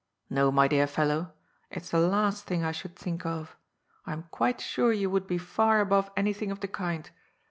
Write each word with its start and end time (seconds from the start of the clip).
^^ 0.01 0.03
No, 0.31 0.51
my 0.51 0.67
dear 0.67 0.87
fellow; 0.87 1.31
it's 1.69 1.91
the 1.91 1.99
last 1.99 2.45
thing 2.47 2.63
I 2.63 2.71
should 2.71 2.95
think 2.95 3.23
of. 3.23 3.55
I 4.03 4.13
am 4.13 4.23
quite 4.31 4.59
sure 4.59 4.91
you 4.91 5.11
would 5.11 5.27
be 5.27 5.37
far 5.37 5.79
above 5.79 6.09
anjrthing 6.15 6.51
of 6.51 6.59
the 6.59 6.67
kind. 6.67 7.07